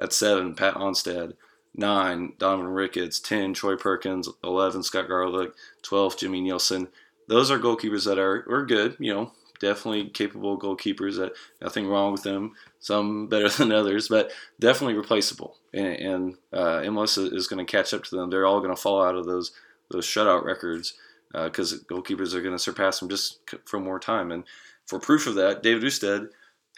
at 0.00 0.12
seven 0.12 0.54
Pat 0.54 0.74
Onstad, 0.74 1.34
nine 1.74 2.34
Donovan 2.38 2.68
Ricketts, 2.68 3.20
ten 3.20 3.54
Troy 3.54 3.76
Perkins, 3.76 4.28
eleven 4.44 4.82
Scott 4.82 5.08
Garlick, 5.08 5.52
twelve 5.82 6.16
Jimmy 6.16 6.40
Nielsen. 6.40 6.88
Those 7.28 7.50
are 7.50 7.58
goalkeepers 7.58 8.06
that 8.06 8.18
are, 8.18 8.44
are 8.50 8.64
good, 8.64 8.96
you 8.98 9.12
know, 9.12 9.32
definitely 9.60 10.08
capable 10.08 10.58
goalkeepers 10.58 11.16
that 11.16 11.32
nothing 11.60 11.86
wrong 11.86 12.12
with 12.12 12.22
them 12.22 12.52
some 12.80 13.26
better 13.28 13.48
than 13.48 13.72
others 13.72 14.08
but 14.08 14.30
definitely 14.60 14.94
replaceable. 14.94 15.56
And, 15.74 15.86
and 15.86 16.34
uh, 16.52 16.80
MLS 16.86 17.32
is 17.32 17.46
going 17.46 17.64
to 17.64 17.70
catch 17.70 17.92
up 17.92 18.04
to 18.04 18.16
them. 18.16 18.30
They're 18.30 18.46
all 18.46 18.60
going 18.60 18.74
to 18.74 18.80
fall 18.80 19.02
out 19.02 19.16
of 19.16 19.26
those 19.26 19.52
those 19.90 20.06
shutout 20.06 20.44
records 20.44 20.94
because 21.32 21.72
uh, 21.72 21.76
goalkeepers 21.90 22.34
are 22.34 22.42
going 22.42 22.54
to 22.54 22.58
surpass 22.58 23.00
them 23.00 23.08
just 23.08 23.40
for 23.64 23.80
more 23.80 23.98
time. 23.98 24.30
And 24.30 24.44
for 24.88 24.98
proof 24.98 25.26
of 25.26 25.36
that 25.36 25.62
David 25.62 25.84
Ousted 25.84 26.28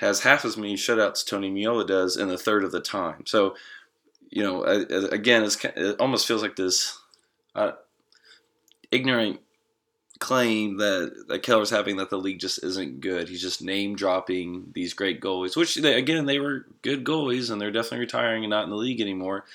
has 0.01 0.21
half 0.21 0.45
as 0.45 0.57
many 0.57 0.75
shutouts 0.75 1.27
Tony 1.27 1.51
Meola 1.51 1.87
does 1.87 2.17
in 2.17 2.29
a 2.29 2.37
third 2.37 2.65
of 2.65 2.73
the 2.73 2.81
time 2.81 3.25
so 3.25 3.55
you 4.29 4.43
know 4.43 4.63
again 4.65 5.43
it 5.45 5.97
almost 5.99 6.27
feels 6.27 6.43
like 6.43 6.57
this 6.57 6.99
uh, 7.55 7.73
ignorant 8.91 9.41
claim 10.21 10.77
that, 10.77 11.25
that 11.29 11.43
Keller's 11.43 11.71
having 11.71 11.97
that 11.97 12.11
the 12.11 12.19
league 12.19 12.39
just 12.39 12.63
isn't 12.63 13.01
good. 13.01 13.29
He's 13.29 13.41
just 13.41 13.63
name 13.63 13.97
dropping 13.97 14.71
these 14.75 14.93
great 14.93 15.21
goalies, 15.21 15.57
which 15.57 15.75
they, 15.77 15.95
again 15.95 16.27
they 16.27 16.39
were 16.39 16.67
good 16.83 17.05
goalies 17.05 17.51
and 17.51 17.61
they're 17.61 17.73
definitely 17.73 18.01
retiring 18.01 18.45
and 18.45 18.51
not 18.51 18.65
in 18.65 18.71
the 18.71 18.77
league 18.77 19.01
anymore. 19.01 19.47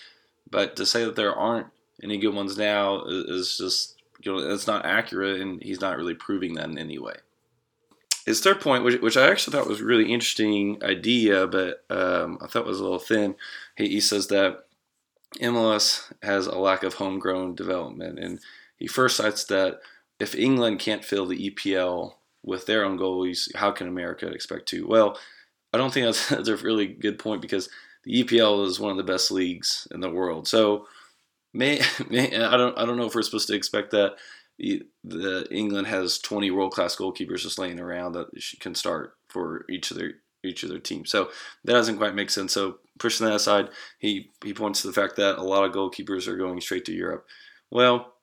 But 0.50 0.76
to 0.78 0.86
say 0.86 1.06
that 1.06 1.16
there 1.16 1.34
aren't 1.34 1.68
any 2.04 2.18
good 2.18 2.34
ones 2.34 2.58
now 2.58 3.04
is 3.06 3.58
just 3.58 3.96
you 4.22 4.34
know 4.34 4.52
it's 4.52 4.68
not 4.68 4.86
accurate, 4.86 5.40
and 5.40 5.62
he's 5.62 5.82
not 5.82 5.98
really 5.98 6.16
proving 6.16 6.56
that 6.56 6.70
in 6.70 6.78
any 6.78 6.98
way. 6.98 7.16
His 8.26 8.42
third 8.42 8.60
point, 8.60 8.84
which, 8.84 9.02
which 9.02 9.18
I 9.18 9.30
actually 9.30 9.56
thought 9.56 9.68
was 9.68 9.82
a 9.82 9.86
really 9.86 10.12
interesting 10.12 10.84
idea, 10.84 11.46
but 11.46 11.86
um, 11.90 12.40
I 12.42 12.48
thought 12.48 12.66
was 12.66 12.80
a 12.80 12.84
little 12.84 13.00
thin. 13.00 13.36
He, 13.78 13.88
he 13.90 14.00
says 14.00 14.28
that 14.28 14.66
MLS 15.40 16.12
has 16.24 16.48
a 16.48 16.58
lack 16.58 16.84
of 16.84 16.96
homegrown 16.96 17.56
development, 17.56 18.20
and 18.20 18.40
he 18.78 18.88
first 18.88 19.18
cites 19.18 19.44
that 19.46 19.80
if 20.20 20.34
England 20.34 20.80
can't 20.80 21.06
fill 21.06 21.28
the 21.28 21.50
EPL 21.52 22.14
with 22.44 22.66
their 22.66 22.84
own 22.84 22.98
goalies, 22.98 23.54
how 23.56 23.72
can 23.72 23.88
America 23.88 24.28
expect 24.28 24.68
to? 24.70 24.88
Well, 24.88 25.20
I 25.72 25.78
don't 25.78 25.94
think 25.94 26.06
that's, 26.06 26.30
that's 26.30 26.50
a 26.50 26.58
really 26.58 26.88
good 26.88 27.20
point 27.20 27.42
because 27.42 27.70
the 28.06 28.24
EPL 28.24 28.66
is 28.66 28.80
one 28.80 28.92
of 28.92 28.98
the 28.98 29.04
best 29.04 29.30
leagues 29.30 29.88
in 29.92 30.00
the 30.00 30.10
world. 30.10 30.48
So, 30.48 30.88
may, 31.54 31.82
may 32.10 32.36
I 32.36 32.58
don't 32.58 32.78
I 32.78 32.86
don't 32.86 32.98
know 32.98 33.06
if 33.06 33.14
we're 33.14 33.22
supposed 33.22 33.48
to 33.50 33.56
expect 33.56 33.92
that 33.92 34.16
the 34.58 35.48
England 35.52 35.88
has 35.88 36.20
20 36.20 36.52
world 36.52 36.72
class 36.72 36.96
goalkeepers 36.96 37.42
just 37.42 37.60
laying 37.60 37.80
around 37.80 38.14
that 38.14 38.28
can 38.60 38.76
start 38.76 39.14
for 39.28 39.66
each 39.70 39.92
of 39.92 39.98
their 39.98 40.14
each 40.44 40.64
of 40.64 40.70
their 40.70 40.80
teams. 40.80 41.10
So 41.10 41.30
that 41.64 41.74
doesn't 41.74 41.98
quite 41.98 42.16
make 42.16 42.30
sense. 42.30 42.54
So 42.54 42.78
pushing 43.00 43.26
that 43.26 43.36
aside, 43.36 43.70
he 44.00 44.32
he 44.44 44.54
points 44.54 44.82
to 44.82 44.88
the 44.88 44.94
fact 44.94 45.16
that 45.18 45.38
a 45.38 45.44
lot 45.44 45.66
of 45.66 45.74
goalkeepers 45.74 46.28
are 46.28 46.38
going 46.38 46.62
straight 46.62 46.86
to 46.86 46.94
Europe. 46.94 47.26
Well, 47.72 48.14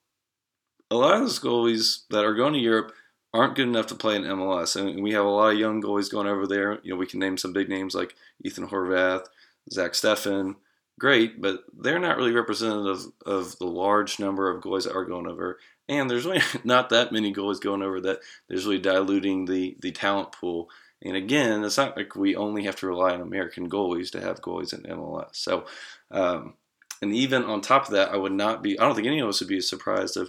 a 0.91 0.97
lot 0.97 1.15
of 1.15 1.21
those 1.21 1.41
goalies 1.41 2.03
that 2.11 2.25
are 2.25 2.35
going 2.35 2.53
to 2.55 2.59
Europe 2.59 2.93
aren't 3.35 3.57
good 3.57 3.69
enough 3.69 3.87
to 3.87 3.95
play 3.95 4.15
in 4.15 4.23
MLS, 4.23 4.77
and 4.77 5.03
we 5.03 5.13
have 5.13 5.25
a 5.25 5.29
lot 5.29 5.53
of 5.53 5.59
young 5.59 5.83
goalies 5.83 6.11
going 6.11 6.27
over 6.27 6.47
there. 6.47 6.81
You 6.83 6.93
know, 6.93 6.97
we 6.97 7.07
can 7.07 7.19
name 7.19 7.39
some 7.39 7.53
big 7.53 7.69
names 7.69 7.95
like 7.95 8.15
Ethan 8.45 8.69
Horvath, 8.69 9.25
Zach 9.71 9.93
Steffen. 9.93 10.57
Great, 10.99 11.41
but 11.41 11.65
they're 11.77 11.99
not 11.99 12.17
really 12.17 12.33
representative 12.33 13.11
of 13.27 13.59
the 13.59 13.67
large 13.67 14.21
number 14.21 14.51
of 14.51 14.63
goalies 14.63 14.85
that 14.85 14.95
are 14.95 15.05
going 15.05 15.27
over 15.27 15.59
and 15.89 16.09
there's 16.09 16.25
really 16.25 16.41
not 16.65 16.91
that 16.91 17.13
many 17.13 17.33
goalies 17.33 17.61
going 17.61 17.83
over 17.83 18.01
that 18.01 18.21
there's 18.49 18.65
really 18.65 18.79
diluting 18.79 19.45
the 19.45 19.77
the 19.81 19.93
talent 19.93 20.33
pool. 20.33 20.71
And 21.05 21.17
again, 21.17 21.65
it's 21.65 21.79
not 21.79 21.97
like 21.97 22.15
we 22.15 22.37
only 22.37 22.65
have 22.65 22.77
to 22.77 22.87
rely 22.87 23.13
on 23.13 23.21
American 23.21 23.69
goalies 23.69 24.11
to 24.13 24.21
have 24.21 24.41
goalies 24.41 24.73
in 24.73 24.83
MLS. 24.83 25.35
So, 25.35 25.67
um, 26.13 26.55
and 27.01 27.13
even 27.13 27.43
on 27.43 27.61
top 27.61 27.87
of 27.87 27.91
that, 27.95 28.11
I 28.11 28.17
would 28.17 28.33
not 28.33 28.63
be. 28.63 28.79
I 28.79 28.85
don't 28.85 28.95
think 28.95 29.09
any 29.09 29.21
of 29.21 29.29
us 29.29 29.41
would 29.41 29.49
be 29.49 29.61
surprised 29.61 30.17
if 30.17 30.29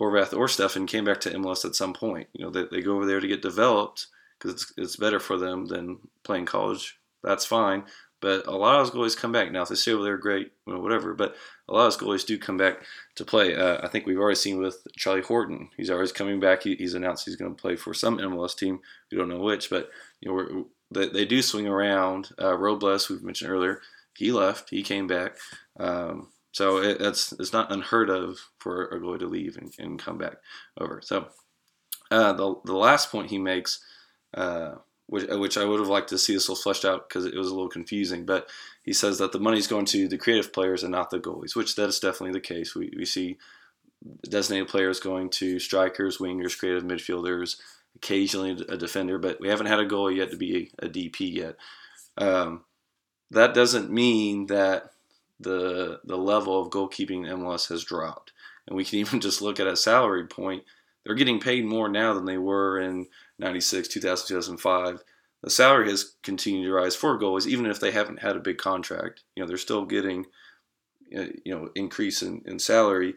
Horvath 0.00 0.36
or 0.36 0.46
Steffen 0.46 0.86
came 0.86 1.04
back 1.04 1.20
to 1.22 1.30
MLS 1.30 1.64
at 1.64 1.74
some 1.74 1.92
point. 1.92 2.28
You 2.34 2.44
know, 2.44 2.50
they, 2.50 2.64
they 2.70 2.82
go 2.82 2.94
over 2.94 3.06
there 3.06 3.20
to 3.20 3.26
get 3.28 3.42
developed 3.42 4.06
because 4.38 4.54
it's, 4.54 4.72
it's 4.76 4.96
better 4.96 5.18
for 5.18 5.36
them 5.36 5.66
than 5.66 5.98
playing 6.22 6.46
college. 6.46 6.98
That's 7.24 7.44
fine. 7.44 7.84
But 8.22 8.46
a 8.46 8.56
lot 8.56 8.80
of 8.80 8.86
those 8.86 8.94
goalies 8.94 9.20
come 9.20 9.32
back. 9.32 9.50
Now, 9.50 9.62
if 9.62 9.68
they 9.68 9.74
stay 9.74 9.92
over 9.92 10.04
there, 10.04 10.16
great, 10.16 10.52
know, 10.66 10.78
whatever. 10.78 11.12
But 11.12 11.34
a 11.68 11.74
lot 11.74 11.86
of 11.86 11.98
those 11.98 12.00
goalies 12.00 12.24
do 12.24 12.38
come 12.38 12.56
back 12.56 12.82
to 13.16 13.24
play. 13.24 13.56
Uh, 13.56 13.78
I 13.82 13.88
think 13.88 14.06
we've 14.06 14.18
already 14.18 14.36
seen 14.36 14.58
with 14.58 14.86
Charlie 14.96 15.22
Horton. 15.22 15.68
He's 15.76 15.90
always 15.90 16.12
coming 16.12 16.38
back. 16.38 16.62
He, 16.62 16.76
he's 16.76 16.94
announced 16.94 17.24
he's 17.24 17.34
going 17.36 17.54
to 17.54 17.60
play 17.60 17.74
for 17.74 17.92
some 17.92 18.18
MLS 18.18 18.56
team. 18.56 18.78
We 19.10 19.18
don't 19.18 19.28
know 19.28 19.40
which, 19.40 19.68
but 19.68 19.90
you 20.20 20.30
know 20.30 20.66
they, 20.92 21.08
they, 21.08 21.24
do 21.24 21.42
swing 21.42 21.66
around. 21.66 22.30
Uh, 22.40 22.56
Robles, 22.56 23.10
we've 23.10 23.24
mentioned 23.24 23.50
earlier, 23.50 23.80
he 24.16 24.30
left. 24.30 24.70
He 24.70 24.84
came 24.84 25.08
back. 25.08 25.36
Um, 25.80 26.28
so 26.52 26.76
it, 26.76 27.00
that's 27.00 27.32
it's 27.32 27.52
not 27.52 27.72
unheard 27.72 28.08
of 28.08 28.38
for 28.58 28.86
a 28.86 29.00
goalie 29.00 29.18
to 29.18 29.26
leave 29.26 29.56
and, 29.56 29.72
and 29.80 29.98
come 29.98 30.18
back 30.18 30.36
over. 30.78 31.00
So 31.02 31.26
uh, 32.12 32.34
the 32.34 32.54
the 32.64 32.76
last 32.76 33.10
point 33.10 33.30
he 33.30 33.38
makes. 33.38 33.82
Uh, 34.32 34.76
which, 35.12 35.30
uh, 35.30 35.38
which 35.38 35.58
I 35.58 35.64
would 35.66 35.78
have 35.78 35.90
liked 35.90 36.08
to 36.08 36.18
see 36.18 36.32
this 36.32 36.48
little 36.48 36.62
fleshed 36.62 36.86
out 36.86 37.06
because 37.06 37.26
it 37.26 37.36
was 37.36 37.48
a 37.48 37.54
little 37.54 37.68
confusing. 37.68 38.24
But 38.24 38.48
he 38.82 38.94
says 38.94 39.18
that 39.18 39.32
the 39.32 39.38
money's 39.38 39.66
going 39.66 39.84
to 39.86 40.08
the 40.08 40.16
creative 40.16 40.54
players 40.54 40.82
and 40.82 40.90
not 40.90 41.10
the 41.10 41.20
goalies, 41.20 41.54
which 41.54 41.76
that 41.76 41.90
is 41.90 42.00
definitely 42.00 42.32
the 42.32 42.40
case. 42.40 42.74
We, 42.74 42.94
we 42.96 43.04
see 43.04 43.36
designated 44.26 44.68
players 44.68 45.00
going 45.00 45.28
to 45.28 45.58
strikers, 45.58 46.16
wingers, 46.16 46.58
creative 46.58 46.84
midfielders, 46.84 47.56
occasionally 47.94 48.64
a 48.70 48.78
defender, 48.78 49.18
but 49.18 49.38
we 49.38 49.48
haven't 49.48 49.66
had 49.66 49.80
a 49.80 49.86
goalie 49.86 50.16
yet 50.16 50.30
to 50.30 50.36
be 50.38 50.72
a, 50.80 50.86
a 50.86 50.88
DP 50.88 51.30
yet. 51.34 51.56
Um, 52.16 52.64
that 53.30 53.52
doesn't 53.52 53.90
mean 53.90 54.46
that 54.46 54.92
the 55.38 56.00
the 56.04 56.16
level 56.16 56.58
of 56.58 56.70
goalkeeping 56.70 57.30
in 57.30 57.38
MLS 57.38 57.68
has 57.68 57.84
dropped. 57.84 58.32
And 58.66 58.76
we 58.78 58.84
can 58.86 58.98
even 59.00 59.20
just 59.20 59.42
look 59.42 59.60
at 59.60 59.66
a 59.66 59.76
salary 59.76 60.26
point. 60.26 60.64
They're 61.04 61.14
getting 61.14 61.40
paid 61.40 61.64
more 61.64 61.88
now 61.88 62.14
than 62.14 62.24
they 62.24 62.38
were 62.38 62.80
in 62.80 63.06
96, 63.38 63.88
2000, 63.88 64.28
2005, 64.28 65.02
the 65.42 65.50
salary 65.50 65.90
has 65.90 66.14
continued 66.22 66.64
to 66.64 66.72
rise 66.72 66.94
for 66.94 67.18
goalies, 67.18 67.46
even 67.46 67.66
if 67.66 67.80
they 67.80 67.90
haven't 67.90 68.20
had 68.20 68.36
a 68.36 68.40
big 68.40 68.58
contract. 68.58 69.24
You 69.34 69.42
know, 69.42 69.48
they're 69.48 69.56
still 69.56 69.84
getting, 69.84 70.26
uh, 71.16 71.26
you 71.44 71.52
know, 71.54 71.70
increase 71.74 72.22
in, 72.22 72.42
in 72.46 72.58
salary. 72.60 73.14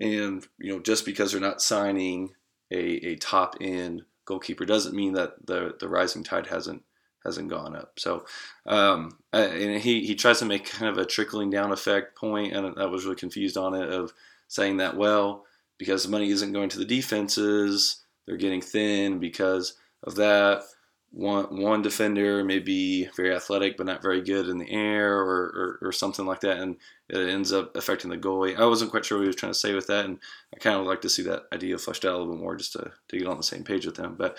And, 0.00 0.46
you 0.58 0.72
know, 0.72 0.80
just 0.80 1.04
because 1.04 1.32
they're 1.32 1.40
not 1.40 1.60
signing 1.60 2.30
a, 2.70 2.78
a 2.78 3.16
top 3.16 3.56
end 3.60 4.02
goalkeeper 4.24 4.64
doesn't 4.64 4.94
mean 4.94 5.14
that 5.14 5.46
the, 5.46 5.74
the 5.78 5.88
rising 5.88 6.24
tide 6.24 6.46
hasn't 6.46 6.82
hasn't 7.24 7.48
gone 7.48 7.74
up. 7.74 7.98
So, 7.98 8.26
um, 8.66 9.16
and 9.32 9.80
he, 9.80 10.04
he 10.04 10.14
tries 10.14 10.40
to 10.40 10.44
make 10.44 10.70
kind 10.70 10.90
of 10.90 10.98
a 10.98 11.06
trickling 11.06 11.48
down 11.48 11.72
effect 11.72 12.18
point, 12.18 12.52
and 12.52 12.78
I 12.78 12.84
was 12.84 13.04
really 13.04 13.16
confused 13.16 13.56
on 13.56 13.74
it 13.74 13.88
of 13.88 14.12
saying 14.48 14.76
that, 14.76 14.96
well, 14.96 15.46
because 15.78 16.04
the 16.04 16.10
money 16.10 16.30
isn't 16.30 16.52
going 16.52 16.68
to 16.70 16.78
the 16.78 16.84
defenses, 16.84 18.04
they're 18.26 18.36
getting 18.36 18.60
thin 18.60 19.18
because 19.18 19.74
of 20.02 20.14
that. 20.16 20.62
One 21.10 21.60
one 21.62 21.82
defender 21.82 22.42
may 22.42 22.58
be 22.58 23.08
very 23.16 23.32
athletic 23.32 23.76
but 23.76 23.86
not 23.86 24.02
very 24.02 24.20
good 24.20 24.48
in 24.48 24.58
the 24.58 24.68
air 24.68 25.16
or, 25.16 25.78
or, 25.80 25.88
or 25.88 25.92
something 25.92 26.26
like 26.26 26.40
that, 26.40 26.58
and 26.58 26.76
it 27.08 27.28
ends 27.28 27.52
up 27.52 27.76
affecting 27.76 28.10
the 28.10 28.18
goalie. 28.18 28.56
I 28.56 28.66
wasn't 28.66 28.90
quite 28.90 29.04
sure 29.04 29.18
what 29.18 29.22
he 29.22 29.28
was 29.28 29.36
trying 29.36 29.52
to 29.52 29.58
say 29.58 29.74
with 29.74 29.86
that, 29.86 30.06
and 30.06 30.18
I 30.52 30.58
kind 30.58 30.74
of 30.74 30.82
would 30.82 30.90
like 30.90 31.02
to 31.02 31.08
see 31.08 31.22
that 31.22 31.44
idea 31.52 31.78
fleshed 31.78 32.04
out 32.04 32.14
a 32.14 32.18
little 32.18 32.32
bit 32.32 32.40
more 32.40 32.56
just 32.56 32.72
to, 32.72 32.90
to 33.08 33.18
get 33.18 33.28
on 33.28 33.36
the 33.36 33.44
same 33.44 33.62
page 33.62 33.86
with 33.86 33.94
them. 33.94 34.16
But 34.18 34.38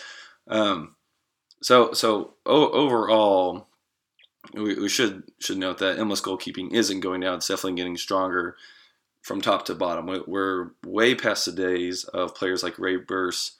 um, 0.49 0.95
so 1.61 1.93
so 1.93 2.33
o- 2.45 2.71
overall, 2.71 3.67
we, 4.53 4.75
we, 4.77 4.89
should 4.89 5.23
should 5.39 5.57
note 5.57 5.77
that 5.77 5.97
MLS 5.99 6.21
goalkeeping 6.21 6.73
isn't 6.73 6.99
going 6.99 7.21
down; 7.21 7.35
it's 7.35 7.47
definitely 7.47 7.77
getting 7.77 7.95
stronger 7.95 8.57
from 9.25 9.41
top 9.41 9.65
to 9.65 9.73
bottom. 9.73 10.05
We're 10.27 10.69
way 10.85 11.15
past 11.15 11.45
the 11.45 11.51
days 11.51 12.03
of 12.03 12.35
players 12.35 12.61
like 12.61 12.77
Ray 12.77 12.97
Burse 12.97 13.57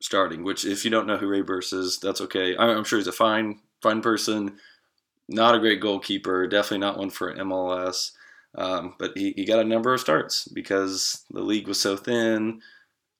starting. 0.00 0.42
Which, 0.42 0.64
if 0.64 0.82
you 0.82 0.90
don't 0.90 1.06
know 1.06 1.18
who 1.18 1.28
Ray 1.28 1.42
Burse 1.42 1.74
is, 1.74 1.98
that's 1.98 2.22
okay. 2.22 2.56
I'm 2.56 2.84
sure 2.84 2.98
he's 2.98 3.06
a 3.06 3.12
fine, 3.12 3.60
fine 3.82 4.00
person. 4.00 4.56
Not 5.28 5.54
a 5.54 5.58
great 5.58 5.82
goalkeeper. 5.82 6.46
Definitely 6.46 6.78
not 6.78 6.96
one 6.96 7.10
for 7.10 7.34
MLS. 7.34 8.12
Um, 8.54 8.94
but 8.98 9.12
he, 9.14 9.34
he 9.36 9.44
got 9.44 9.58
a 9.58 9.64
number 9.64 9.92
of 9.92 10.00
starts 10.00 10.48
because 10.48 11.22
the 11.30 11.42
league 11.42 11.68
was 11.68 11.78
so 11.78 11.94
thin 11.94 12.62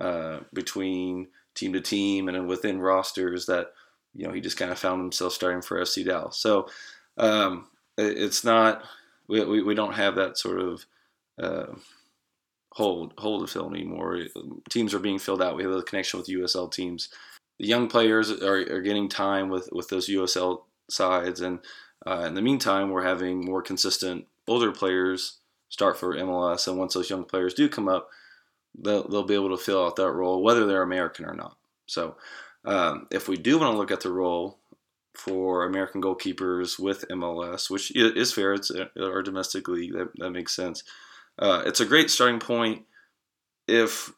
uh, 0.00 0.38
between 0.54 1.28
team 1.54 1.74
to 1.74 1.82
team 1.82 2.30
and 2.30 2.48
within 2.48 2.80
rosters 2.80 3.44
that 3.44 3.72
you 4.14 4.26
know 4.26 4.32
he 4.32 4.40
just 4.40 4.56
kind 4.56 4.70
of 4.72 4.78
found 4.78 5.02
himself 5.02 5.34
starting 5.34 5.60
for 5.60 5.78
FC 5.78 6.02
Dallas. 6.02 6.38
So 6.38 6.66
um, 7.18 7.66
it, 7.98 8.16
it's 8.16 8.42
not 8.42 8.84
we, 9.28 9.44
we, 9.44 9.62
we, 9.62 9.74
don't 9.74 9.92
have 9.92 10.14
that 10.14 10.38
sort 10.38 10.60
of 10.60 10.86
uh, 11.40 11.74
hold 12.72 13.14
hold 13.18 13.46
to 13.46 13.52
fill 13.52 13.70
anymore. 13.70 14.20
Teams 14.70 14.94
are 14.94 14.98
being 14.98 15.18
filled 15.18 15.42
out. 15.42 15.56
We 15.56 15.64
have 15.64 15.72
a 15.72 15.82
connection 15.82 16.18
with 16.18 16.28
USL 16.28 16.70
teams. 16.72 17.08
The 17.58 17.66
young 17.66 17.88
players 17.88 18.30
are, 18.30 18.76
are 18.76 18.82
getting 18.82 19.08
time 19.08 19.48
with, 19.48 19.68
with 19.72 19.88
those 19.88 20.08
USL 20.08 20.62
sides, 20.88 21.40
and 21.40 21.58
uh, 22.06 22.24
in 22.26 22.34
the 22.34 22.42
meantime, 22.42 22.90
we're 22.90 23.04
having 23.04 23.44
more 23.44 23.62
consistent 23.62 24.26
older 24.46 24.72
players 24.72 25.38
start 25.68 25.98
for 25.98 26.14
MLS. 26.14 26.68
And 26.68 26.78
once 26.78 26.94
those 26.94 27.10
young 27.10 27.24
players 27.24 27.54
do 27.54 27.68
come 27.68 27.88
up, 27.88 28.08
they'll, 28.78 29.06
they'll 29.08 29.24
be 29.24 29.34
able 29.34 29.56
to 29.56 29.62
fill 29.62 29.84
out 29.84 29.96
that 29.96 30.12
role, 30.12 30.42
whether 30.42 30.66
they're 30.66 30.82
American 30.82 31.24
or 31.24 31.34
not. 31.34 31.56
So, 31.86 32.16
um, 32.64 33.06
if 33.10 33.28
we 33.28 33.36
do 33.36 33.58
want 33.58 33.72
to 33.72 33.78
look 33.78 33.90
at 33.90 34.00
the 34.00 34.12
role 34.12 34.58
for 35.14 35.64
American 35.64 36.00
goalkeepers 36.00 36.78
with 36.78 37.04
MLS, 37.10 37.70
which 37.70 37.94
is 37.94 38.32
fair, 38.32 38.54
it's 38.54 38.70
our 39.00 39.22
domestic 39.22 39.68
league, 39.68 39.92
that, 39.94 40.10
that 40.18 40.30
makes 40.30 40.54
sense. 40.54 40.84
Uh, 41.38 41.62
it's 41.66 41.80
a 41.80 41.86
great 41.86 42.10
starting 42.10 42.40
point 42.40 42.84
if 43.66 44.12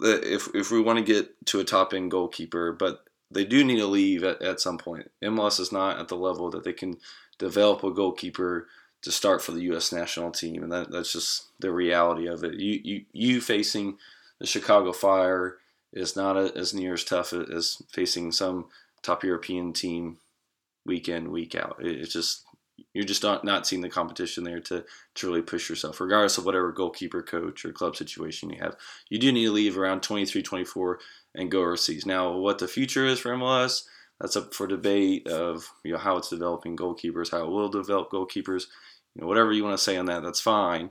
if 0.00 0.48
if 0.54 0.70
we 0.70 0.80
want 0.80 0.98
to 0.98 1.04
get 1.04 1.46
to 1.46 1.60
a 1.60 1.64
top 1.64 1.92
end 1.92 2.10
goalkeeper, 2.10 2.72
but 2.72 3.04
they 3.30 3.44
do 3.44 3.64
need 3.64 3.78
to 3.78 3.86
leave 3.86 4.22
at, 4.22 4.42
at 4.42 4.60
some 4.60 4.78
point. 4.78 5.10
MLS 5.22 5.58
is 5.58 5.72
not 5.72 5.98
at 5.98 6.08
the 6.08 6.16
level 6.16 6.50
that 6.50 6.64
they 6.64 6.72
can 6.72 6.98
develop 7.38 7.82
a 7.82 7.90
goalkeeper 7.90 8.68
to 9.02 9.10
start 9.10 9.42
for 9.42 9.52
the 9.52 9.62
U.S. 9.62 9.92
national 9.92 10.30
team, 10.30 10.62
and 10.62 10.70
that, 10.70 10.90
that's 10.90 11.12
just 11.12 11.46
the 11.58 11.72
reality 11.72 12.26
of 12.26 12.44
it. 12.44 12.54
You 12.54 12.80
you 12.84 13.04
you 13.12 13.40
facing 13.40 13.98
the 14.38 14.46
Chicago 14.46 14.92
Fire 14.92 15.58
is 15.92 16.16
not 16.16 16.36
a, 16.36 16.56
as 16.56 16.72
near 16.72 16.94
as 16.94 17.04
tough 17.04 17.32
as 17.32 17.82
facing 17.90 18.32
some 18.32 18.66
top 19.02 19.24
European 19.24 19.72
team 19.72 20.18
week 20.86 21.08
in 21.08 21.30
week 21.32 21.54
out. 21.54 21.76
It, 21.80 22.00
it's 22.00 22.12
just 22.12 22.44
you're 22.94 23.04
just 23.04 23.22
not, 23.22 23.44
not 23.44 23.66
seeing 23.66 23.82
the 23.82 23.88
competition 23.88 24.44
there 24.44 24.60
to, 24.60 24.84
to 25.14 25.26
really 25.26 25.42
push 25.42 25.68
yourself, 25.68 26.00
regardless 26.00 26.38
of 26.38 26.44
whatever 26.44 26.72
goalkeeper, 26.72 27.22
coach, 27.22 27.64
or 27.64 27.72
club 27.72 27.96
situation 27.96 28.50
you 28.50 28.60
have. 28.60 28.76
You 29.08 29.18
do 29.18 29.32
need 29.32 29.44
to 29.44 29.52
leave 29.52 29.78
around 29.78 30.02
23, 30.02 30.42
24 30.42 30.98
and 31.34 31.50
go 31.50 31.60
overseas. 31.60 32.06
Now, 32.06 32.32
what 32.32 32.58
the 32.58 32.68
future 32.68 33.06
is 33.06 33.18
for 33.18 33.30
MLS, 33.30 33.84
that's 34.20 34.36
up 34.36 34.54
for 34.54 34.66
debate 34.68 35.26
of 35.26 35.68
you 35.84 35.92
know 35.92 35.98
how 35.98 36.16
it's 36.16 36.28
developing 36.28 36.76
goalkeepers, 36.76 37.32
how 37.32 37.44
it 37.44 37.50
will 37.50 37.68
develop 37.68 38.10
goalkeepers. 38.10 38.66
You 39.14 39.22
know, 39.22 39.26
whatever 39.26 39.52
you 39.52 39.64
want 39.64 39.76
to 39.76 39.82
say 39.82 39.96
on 39.96 40.06
that, 40.06 40.22
that's 40.22 40.40
fine. 40.40 40.90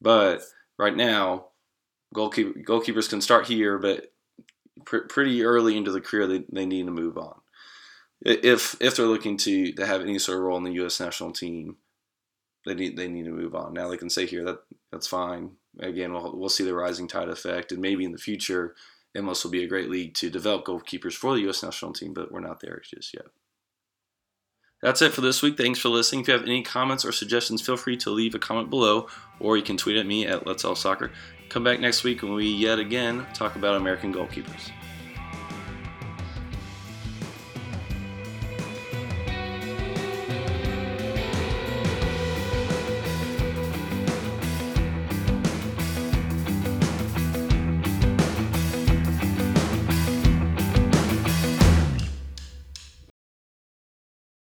But 0.00 0.42
right 0.78 0.94
now, 0.94 1.46
goalkeeper, 2.14 2.58
goalkeepers 2.60 3.08
can 3.08 3.22
start 3.22 3.46
here, 3.46 3.78
but 3.78 4.12
pr- 4.84 5.06
pretty 5.08 5.42
early 5.42 5.76
into 5.76 5.90
the 5.90 6.02
career, 6.02 6.26
they, 6.26 6.44
they 6.52 6.66
need 6.66 6.84
to 6.86 6.92
move 6.92 7.16
on. 7.16 7.40
If 8.22 8.76
if 8.80 8.96
they're 8.96 9.06
looking 9.06 9.36
to, 9.38 9.72
to 9.72 9.86
have 9.86 10.00
any 10.00 10.18
sort 10.18 10.38
of 10.38 10.44
role 10.44 10.56
in 10.58 10.64
the 10.64 10.72
U.S. 10.74 11.00
national 11.00 11.32
team, 11.32 11.76
they 12.64 12.74
need 12.74 12.96
they 12.96 13.08
need 13.08 13.24
to 13.24 13.30
move 13.30 13.54
on. 13.54 13.74
Now 13.74 13.88
they 13.88 13.96
can 13.96 14.10
say 14.10 14.26
here 14.26 14.44
that 14.44 14.60
that's 14.90 15.06
fine. 15.06 15.52
Again, 15.80 16.12
we'll 16.12 16.36
we'll 16.36 16.48
see 16.48 16.64
the 16.64 16.74
rising 16.74 17.08
tide 17.08 17.28
effect, 17.28 17.72
and 17.72 17.80
maybe 17.80 18.04
in 18.04 18.12
the 18.12 18.18
future, 18.18 18.74
MLS 19.16 19.44
will 19.44 19.50
be 19.50 19.64
a 19.64 19.68
great 19.68 19.90
league 19.90 20.14
to 20.14 20.30
develop 20.30 20.64
goalkeepers 20.64 21.14
for 21.14 21.34
the 21.34 21.42
U.S. 21.42 21.62
national 21.62 21.92
team, 21.92 22.14
but 22.14 22.32
we're 22.32 22.40
not 22.40 22.60
there 22.60 22.80
just 22.82 23.12
yet. 23.14 23.26
That's 24.82 25.00
it 25.00 25.12
for 25.12 25.22
this 25.22 25.42
week. 25.42 25.56
Thanks 25.56 25.78
for 25.78 25.88
listening. 25.88 26.20
If 26.20 26.28
you 26.28 26.34
have 26.34 26.42
any 26.42 26.62
comments 26.62 27.04
or 27.04 27.12
suggestions, 27.12 27.62
feel 27.62 27.78
free 27.78 27.96
to 27.98 28.10
leave 28.10 28.34
a 28.34 28.38
comment 28.38 28.68
below, 28.68 29.08
or 29.40 29.56
you 29.56 29.62
can 29.62 29.76
tweet 29.76 29.96
at 29.96 30.06
me 30.06 30.26
at 30.26 30.46
Let's 30.46 30.64
All 30.64 30.74
Soccer. 30.74 31.10
Come 31.48 31.64
back 31.64 31.80
next 31.80 32.04
week 32.04 32.22
when 32.22 32.34
we 32.34 32.46
yet 32.46 32.78
again 32.78 33.26
talk 33.32 33.56
about 33.56 33.76
American 33.76 34.12
goalkeepers. 34.12 34.70